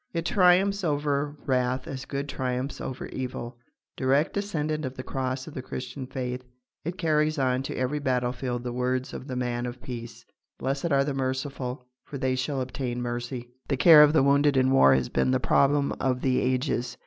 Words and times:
It 0.13 0.25
triumphs 0.25 0.83
over 0.83 1.35
wrath 1.45 1.87
as 1.87 2.05
good 2.05 2.27
triumphs 2.27 2.81
over 2.81 3.05
evil. 3.09 3.59
Direct 3.95 4.33
descendant 4.33 4.83
of 4.83 4.95
the 4.95 5.03
cross 5.03 5.45
of 5.45 5.53
the 5.53 5.61
Christian 5.61 6.07
faith, 6.07 6.43
it 6.83 6.97
carries 6.97 7.37
on 7.37 7.61
to 7.61 7.77
every 7.77 7.99
battlefield 7.99 8.63
the 8.63 8.73
words 8.73 9.13
of 9.13 9.27
the 9.27 9.35
Man 9.35 9.67
of 9.67 9.79
Peace: 9.79 10.25
"Blessed 10.57 10.91
are 10.91 11.03
the 11.03 11.13
merciful, 11.13 11.85
for 12.03 12.17
they 12.17 12.33
shall 12.33 12.61
obtain 12.61 12.99
mercy." 12.99 13.51
The 13.67 13.77
care 13.77 14.01
of 14.01 14.13
the 14.13 14.23
wounded 14.23 14.57
in 14.57 14.71
war 14.71 14.95
has 14.95 15.07
been 15.09 15.29
the 15.29 15.39
problem 15.39 15.91
of 15.99 16.21
the 16.21 16.39
ages. 16.41 16.97